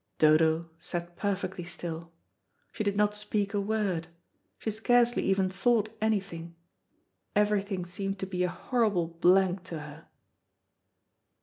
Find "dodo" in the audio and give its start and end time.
0.17-0.71